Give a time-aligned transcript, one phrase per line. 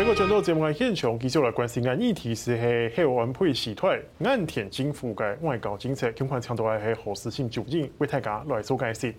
[0.00, 3.94] 美国全球节目嘅现场，继续来关心嘅议题是系海安配洗脱
[4.24, 9.14] 岸田政府嘅外交政策，今款强度系系何时性究竟为大家来做解释。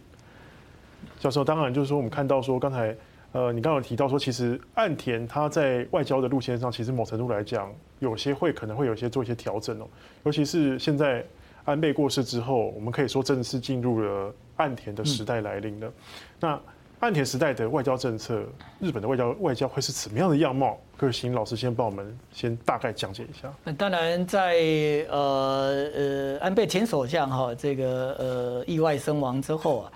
[1.19, 2.97] 教授，当然就是说，我们看到说，刚才，
[3.31, 9.87] 呃，你刚刚有提到说，其实岸田他在外交的路线上，其实某程度来讲，有些会可能会有些做一些调整哦。
[10.23, 11.23] 尤其是现在
[11.63, 15.93] 安倍过世之后，我们可以说正式进入了岸田的时代来临了。
[16.39, 16.59] 那
[17.01, 18.43] 岸田时代的外交政策，
[18.79, 20.77] 日本的外交外交会是什么样的样貌？
[20.95, 23.51] 各位请老师先帮我们先大概讲解一下。
[23.63, 29.91] 那当然在，在呃呃安倍前首相哈这个呃意外身亡之后啊。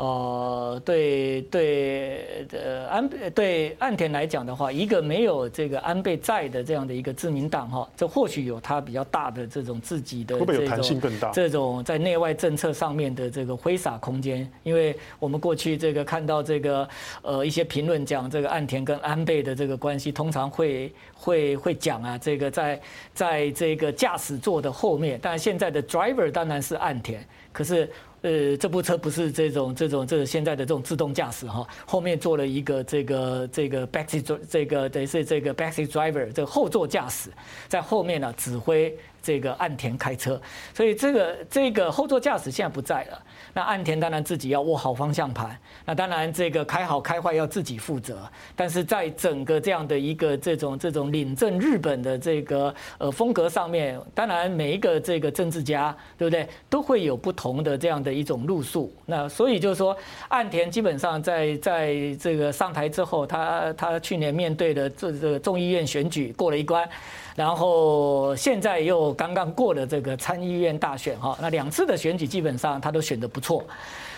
[0.00, 11.00] 呃，对对，呃，安倍对岸田来讲的话，一个没有这个安倍在的这样的一个自民党哈，这或许有他比较大的这种自己的这种
[11.34, 14.50] 这种在内外政策上面的这个挥洒空间。
[14.62, 16.88] 因为我们过去这个看到这个
[17.20, 22.80] 呃一些评论讲这个岸田跟安倍的这个关系，通常会会会讲啊，这个在
[23.12, 27.86] 在这个驾驶座的后面，但现在的 driver 当然是岸田，可是。
[28.22, 37.30] 呃，这部车不是这种这种这个现在的这种自动驾驶哈，后面做了一个这个这个 backseat 这个等于是这个 backseat driver 这个后座驾驶，
[37.68, 38.96] 在后面呢指挥。
[39.22, 40.40] 这个岸田开车，
[40.74, 43.22] 所以这个这个后座驾驶现在不在了。
[43.52, 48.20] 那岸田当然自己要握好方向盘，那当然这个开好开坏要自己负责。
[48.54, 58.92] 但是在整个这样的一个这种这种领政日本的这个呃风格上面，当然每一个这个政治家对不对都会有不同的这样的一种路数。
[59.06, 59.96] 那所以就是说，
[60.28, 66.88] 岸田基本上在在这个上台之后，他他去年面对的这这个众议院选举过了一关。
[67.36, 73.64] 然后现在又刚刚过了这个参议院大选哈，那两次的选举基本上他都选得不错，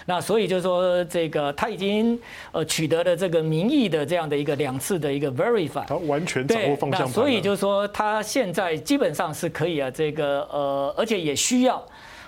[0.07, 2.19] 那所以就是说这个他已经
[2.53, 7.09] 呃取得了这个民意的这样的一个两次的一个 verify，他完全掌握方向盘。
[7.11, 11.85] 所以就是说他现在基本上是可以啊，这个呃而且也需要。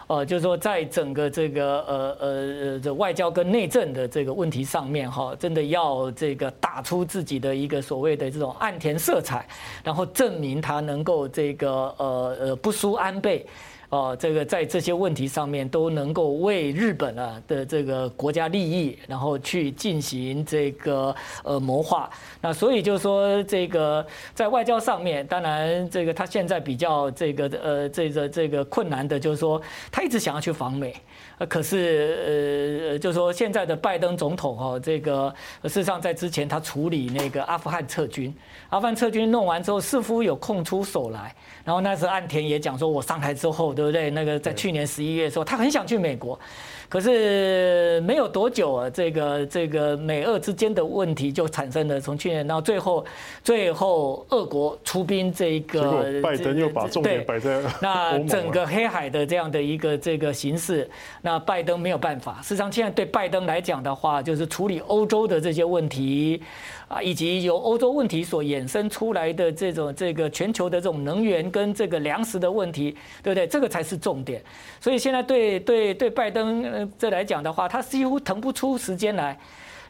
[0.07, 9.47] 呃，就是说，在整个这个呃呃呃外交跟内政的这个问题上面，哈，真的要这个打出自己的一个所谓的这种暗田色彩，
[9.83, 13.47] 然后证明他能够这个呃呃不输安倍。
[13.95, 22.11] 哦，这个在这些问题上面都能够为日本啊的这个国家利益，然后去进行这个呃谋划。
[22.41, 24.05] 那所以就是说，这个
[24.35, 29.63] 在外交上面，当然这个他现在比较这个呃这个这个困难的，就是说
[29.93, 30.93] 他一直想要去访美。
[31.39, 35.35] 呃，可是呃，就是说现在的拜登总统哦，这个
[35.65, 38.35] 事实上在之前他处理那个阿富汗撤军，
[38.69, 41.35] 阿富汗撤军弄完之后，似乎有空出手来。
[41.65, 44.11] 然后那时候岸田也讲说，我上台之后，对不对？
[44.11, 46.39] 那个在去年十一月的时候，他很想去美国。
[46.87, 52.01] 可是没有多久啊，这个这个美俄之间的问题就产生了。
[52.01, 53.05] 从去年到最后，
[53.43, 60.89] 最后俄国出兵，这个拜登又把重点摆在那整个黑海的这样的一个这个形势，
[61.27, 62.35] 那拜登没有办法。
[62.43, 66.43] 事实上，现在对拜登来讲的话，就是处理欧洲的这些问题
[66.87, 73.47] 啊，以及由欧洲问题所衍生出来的这种这个全球的这种能源跟这个粮食的问题，对不对？
[73.47, 74.43] 这个才是重点。
[74.79, 76.93] 所以现在对对对拜登。
[76.99, 79.39] 这来讲的话，他几乎腾不出时间来。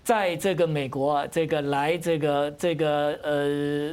[0.04, 3.32] 在这个美国啊，这个来这个这个呃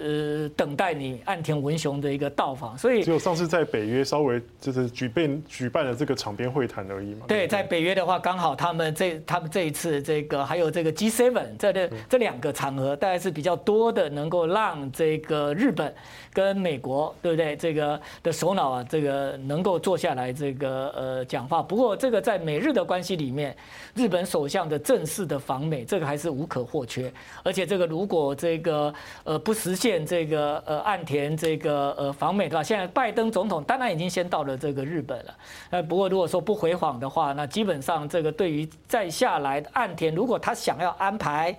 [0.03, 7.25] 呃等待你岸田文雄的一个到访，所以只有上次在北约稍微就是举办举办了这个场边会谈而已嘛。
[7.29, 15.93] 对，在北约的话，刚好他们这他们这一次这个还有这个 G7 这的这两个场合，大概是比较多的，能够让这个日本
[16.33, 17.55] 跟美国对不对？
[17.55, 21.63] 这个的首脑啊，这个能够坐下来这个呃讲话。
[21.63, 23.55] 不过这个在美日的关系里面，
[23.95, 27.11] 日本首相的正式的访美这还是无可或缺，
[27.43, 35.35] 而且这个如果这个呃不实现这个呃岸田这个呃访美的话，现在拜登总统当然已经先到了这个日本了。
[35.69, 41.55] 呃，不过如果说不回访的话，那基本上这个对于再下来岸田，如果他想要安排。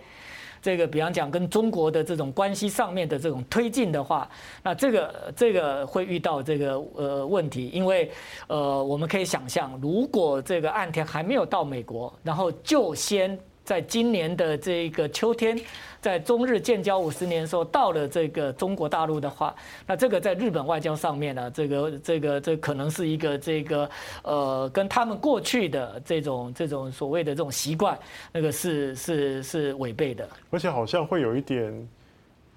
[0.64, 4.30] 这个比方讲跟中国的这种关系上面的这种推进的话，
[4.62, 8.08] 那这个这个会遇到这个呃问题，因为
[8.46, 13.36] 呃我们可以想象，如果这个岸田还没有到美国，然后就先。
[13.72, 15.58] 在今年的这个秋天，
[15.98, 19.54] 在中日建交五十年的时候，到了这个中国大陆的话，
[19.86, 23.88] 那这个在日本外交上面呢，这个这个这可能是一个这个
[24.24, 27.98] 呃，跟他们过去的这种这种所谓的这种习惯，
[28.30, 30.28] 那个是是是违背的。
[30.50, 31.88] 而且好像会有一点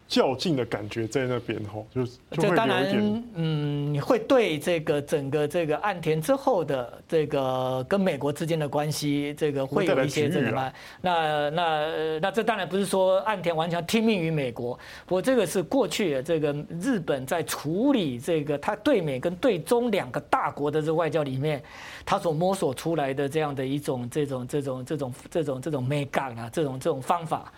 [0.07, 10.71] 较劲的感觉在那边吼，就是这当然，嗯，你会对这个整个这个岸田之后的这个跟美国之间的关系，这个会有一些这个嘛？
[11.01, 21.63] 那那那这当然不是说岸田完全听命于美国，不过这个是过去的这个日本在处理这个他对美跟对中两个大国的这个外交里面，
[22.05, 27.51] 他所摸索出来的这样的一种这种这种这种这种这种美感啊，这种这种方法。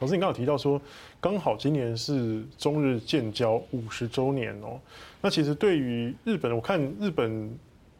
[0.00, 0.80] 老师，你刚刚提到说，
[1.20, 4.78] 刚好今年是中日建交五十周年哦。
[5.20, 7.52] 那其实对于日本，我看日本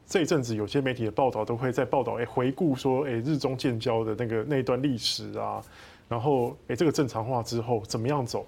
[0.06, 5.60] 这一阵子有些媒体的报道都会在报道，哎，回顾说，哎，日中建交的那个那一段历史啊，
[6.08, 8.46] 然后，哎，这个正常化之后怎么样走？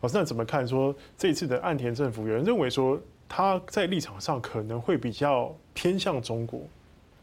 [0.00, 0.66] 老师，那怎么看？
[0.66, 6.60] 说这一次的岸田政府，有人认为说他在立场上可能会比较偏向中国。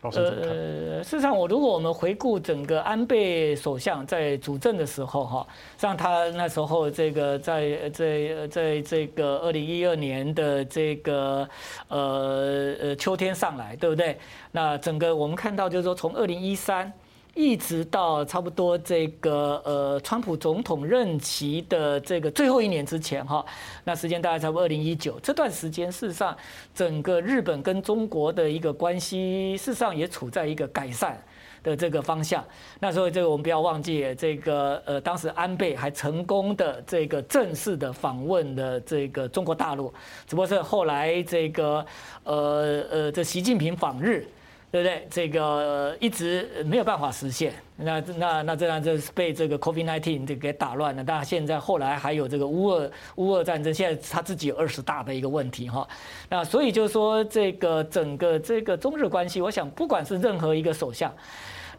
[0.01, 5.47] 呃，事实上，我如果我们回顾整个安倍首相在主政的时候，哈，
[5.77, 11.47] 像他那时候这个在在在这个二零一二年的这个
[11.89, 14.17] 呃呃秋天上来，对不对？
[14.51, 16.91] 那整个我们看到就是说，从二零一三。
[17.35, 23.45] 一直到差不多这个呃，川普总统任期的这个最后一年之前哈，
[23.83, 26.35] 那时间大概差不多二零一九这段时间，事实上
[26.73, 31.17] 整个日本跟中国的一个关系，事实上也处在一个改善
[31.63, 32.43] 的这个方向。
[32.79, 39.93] 那所以这个我们不要忘记，这个呃，当时安倍还成功的这个正式的访问了这个中国大陆，
[40.27, 41.85] 只不过是后来这个
[42.23, 44.27] 呃呃，这习近平访日。
[44.71, 45.07] 对不对？
[45.09, 51.03] 这个一直没有办法实现，那那那这样就是被这个 COVID-19 这个给打乱了。
[51.03, 55.87] 当然现在后来还有这个乌俄乌俄战争，现在他自己有二十大的一个问题哈。
[56.29, 61.11] 那所以就是说，这个整个这个中日关系，我想不管是任何一个首相。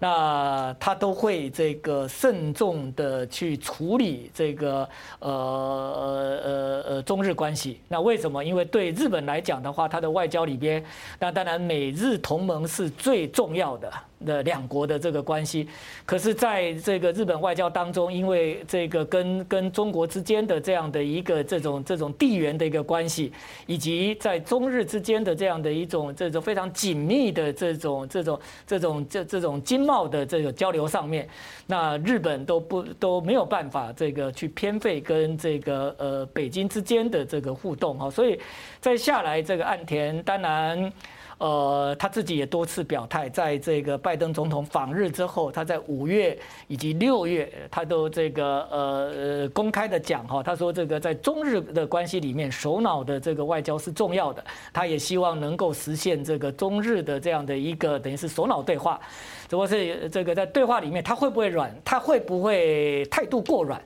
[0.00, 4.88] 那他都会这个慎重的去处理这个
[5.20, 7.81] 呃呃呃呃中日关系。
[7.87, 8.43] 那为什么？
[8.43, 10.82] 因为对日本来讲的话，它的外交里边，
[11.19, 13.93] 那当然美日同盟是最重要的。
[14.25, 15.69] 的两国的这个关系，
[16.05, 23.32] 可是在这个日本外交当中，因为这个跟跟中国之间的这样的一个这种这种地缘的一个关系，
[23.67, 31.28] 以及在中日之间的这样的一种这种非常紧密的这种这种这种这这种经贸的这个交流上面，
[31.66, 38.38] 那日本都不都没有办法这个去偏废跟这个呃北京之间的这个互动哈，所以
[38.81, 40.93] 再下来这个岸田当然。
[41.40, 59.00] 呃，他自己也多次表态，在这个拜登总统访日之后，他在五月以及六月，他都这个呃呃公开的讲哈，他说这个在中日的关系里面，首脑的这个外交是重要的，他也希望能够实现这个中日的这样的一个等于是首脑对话，
[59.48, 63.82] 只不过是这个在对话里面，他会不会软，他会不会态度过软？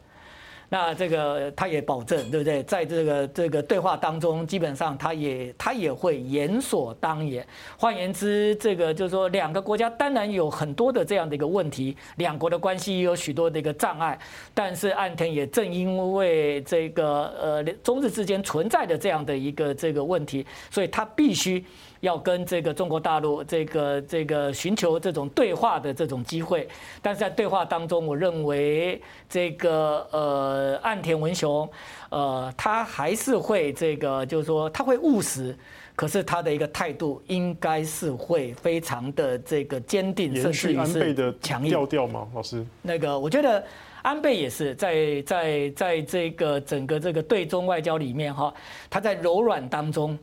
[0.74, 2.60] 那这个他也保证，对不对？
[2.64, 7.46] 在这个这个对话当中，基本上他也他也会言所当言。
[7.78, 14.18] 换言之，这个就是说，两个国家当然有很多的这样的一个问题，两国的关系也有许多的一个障碍。
[14.52, 21.64] 但是岸田也正因为这个呃中日之间存在的这样的一个这个问题，所以他必须。
[22.04, 26.68] 要跟这个中国大陆这个这个寻求这种对话的这种机会，
[27.00, 31.68] 但是在对话当中，我认为这个呃岸田文雄，
[32.10, 35.56] 呃他还是会这个就是说他会务实，
[35.96, 42.28] 可是他的一个态度应该是会非常的这个坚定，甚至于是强硬调调吗？
[42.34, 43.64] 老师，那个我觉得
[44.02, 48.52] 安倍也是在在在这个整个这个对中外交里面哈，
[48.90, 50.18] 他在柔软当中。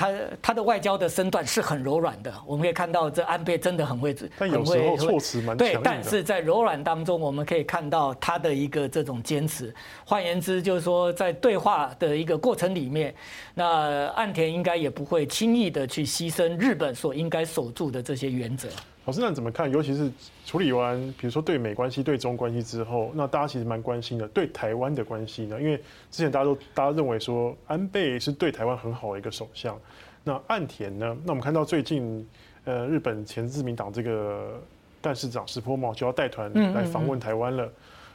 [0.00, 5.54] 他他的外交的身段是很柔软的，我们可以看到这安倍真的很会，但有时候措辞蛮。
[5.54, 9.74] 对，但是在柔软当中，我们可以看到他的一个这种坚持。
[10.06, 13.14] 换言之，就是说在对话的一个过程里面，
[13.52, 18.70] 那岸田应该也不会轻易的去牺牲日本所应该守住的这些原则。
[19.10, 19.68] 老师，那你怎么看？
[19.68, 20.08] 尤其是
[20.46, 25.60] 处理完，比如说对美关系、对中关系之后，那大家其实蛮关心的，对台湾的关系呢？
[25.60, 25.76] 因为
[26.12, 29.76] 之前大家都大家认为说安倍是对台湾很好的一个首相，
[30.22, 31.16] 那岸田呢？
[31.24, 32.24] 那我们看到最近，
[32.64, 34.62] 呃，日本前自民党这个
[35.02, 37.68] 干事长石破茂就要带团来访问台湾了。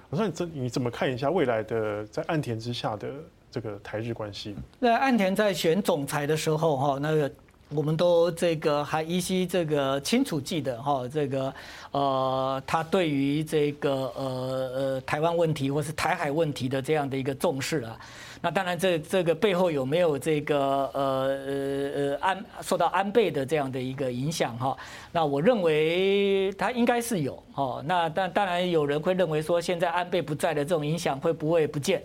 [0.09, 3.09] 我说你这你怎么看一下未来的在岸田之下的
[3.51, 4.55] 这个台日关系？
[4.79, 7.29] 那岸田在选总裁的时候，哈，那个。
[7.69, 11.53] 我们都这个还依稀这个清楚记得哈，这个
[11.91, 17.97] 呃，他对于这个呃呃台湾问题或是台海问题的这样的一个重视啊。
[18.41, 20.57] 那当然，这这个背后有没有这个
[20.93, 21.01] 呃
[21.47, 24.77] 呃呃安受到安倍的这样的一个影响哈？
[25.11, 27.81] 那我认为他应该是有哈。
[27.85, 32.03] 那但当然有人会认为说，现在安倍不在的这种影响会不会不见？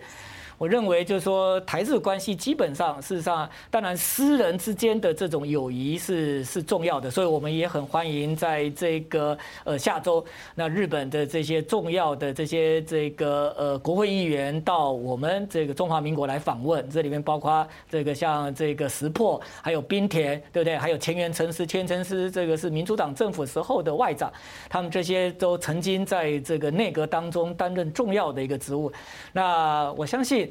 [0.61, 20.77] 我认为就是说台日关系基本上事实上，当然私人之间的这种友谊是是重要的，所以我们也很欢迎在这个呃下周那日本的这些重要的这些这个呃国会议员到我们这个中华民国来访问，这里面包括这个像这个石破，还有滨田，对不对？
[20.77, 24.31] 还有前原诚司，前原诚司这个是民主党政府时候的外长，
[24.69, 28.91] 他们这些都曾经在这个内阁当中担任重要的一个职务。
[29.33, 30.50] 那我相信。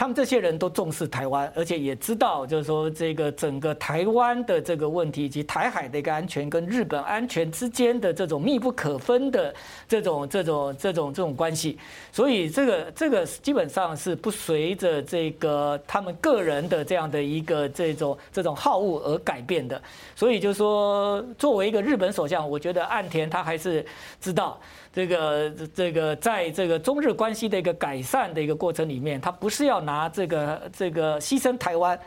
[0.00, 9.54] 他们这些人都重视台湾，而且也知道，就是说这个整个台湾的这个问题，以及台海的一个安全跟日本安全之间的这种密不可分的
[9.86, 11.78] 这种这种这种这种关系，
[12.10, 19.78] 所以这个这个基本上是不随着这个他们个人的这样的一个这种这种好恶而改变的。
[20.16, 23.84] 所以就是说，作为一个日本首相，我觉得岸田他还是
[24.18, 24.58] 知道。
[24.92, 31.98] 这个这个，在这个中日关系的一个改善的一个过程里面，他不是要拿拿这个这个牺牲台湾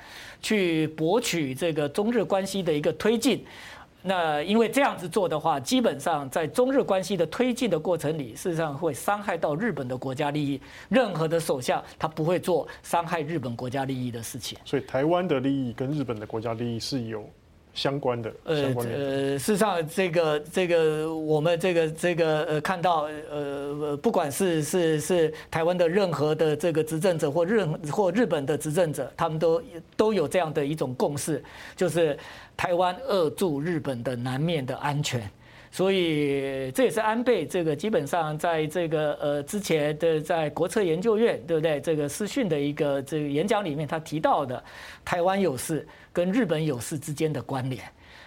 [0.41, 3.45] 去博取这个中日关系的一个推进。
[4.05, 10.59] 那因为这样子做的话，基本上在中日关系的推进的过程里，事实上会伤害到日本的国家利益。
[10.89, 14.57] 任何的首相他不会做伤害日本国家利益的事情。
[14.65, 17.29] 所以台湾的利益跟日本的国家利益是有。
[17.73, 29.61] 相关的，呃呃，事实上，这个这个我们这个这个呃看到，呃不管是是是台湾的任何的这个执政者或任或日本的执政者，他们都
[29.97, 31.43] 都有这样的一种共识，
[31.75, 32.17] 就是
[32.55, 35.29] 台湾扼住日本的南面的安全。
[35.73, 44.63] 所以这也是安倍这个基本上在这个呃之前的在国策研究院对不对这个视讯的一个这个演讲里面他提到的
[45.03, 47.81] 台湾有事跟日本有事之间的关联，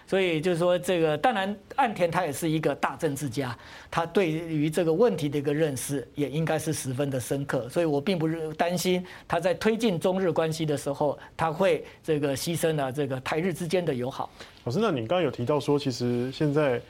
[0.05, 3.57] 所以就是说这个当然岸田他也是一个大政治家，
[3.89, 14.29] 他对于这个问题的一个认识也应该是十分的深刻，所以我并不是担心他在推进中日关系的时候他会这个牺牲了这个台日之间的友好。
[14.65, 16.81] 老师，那你刚刚有提到说，其实现在。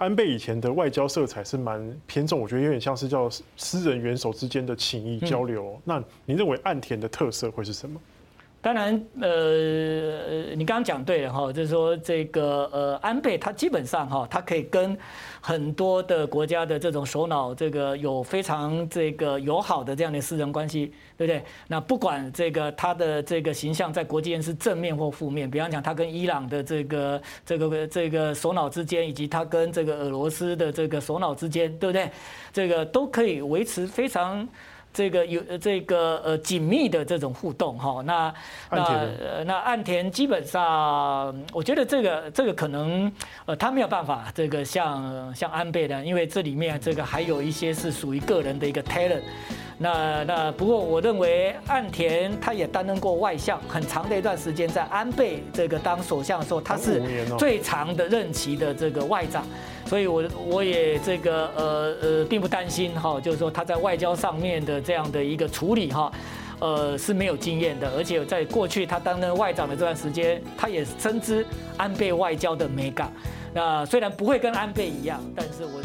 [0.00, 3.28] 安倍以前的外交色彩是蛮偏重，我觉得有点像是叫
[3.58, 5.74] 私人元首之间的情谊交流。
[5.74, 8.00] 嗯、那你认为岸田的特色会是什么？
[8.62, 14.94] 当然，呃，你刚刚讲对了哈，就是说这个呃，安倍他基本上哈，他可以跟
[15.40, 21.42] 很多的国家的这种首脑，这个有非常这个友好的这样的私人关系，对不对？
[21.68, 32.10] 那不管这个他的这个形象在国际间是正面或负面，比方讲他跟伊朗的这个这个这个首脑之间，以及他跟这个俄罗斯的这个首脑之间，对不对？
[32.52, 34.46] 这个都可以维持非常。
[34.92, 38.34] 这个有这个呃紧密的这种互动哈，那
[38.70, 43.10] 那那岸田基本上，我觉得这个这个可能
[43.46, 49.22] 呃他没有办法这个像像安倍的，因为这里面这个还有一些是属于个人的一个 talent。
[49.82, 57.00] 那那不过我认为岸田他也担任过外相很长的一段时间，在安倍这个当首相的时候，他是
[57.38, 59.42] 最长的任期的这个外长。
[59.90, 66.12] 所以，我我也这个呃呃，并不担心哈，就是说他在外交上面的这样的一个处理哈，
[66.60, 71.44] 呃是没有经验的，而且在过去他担任外长的这段时间，他也深知
[71.76, 73.12] 安倍外交的美感。
[73.52, 75.82] 那虽然不会跟安倍一样，但是我。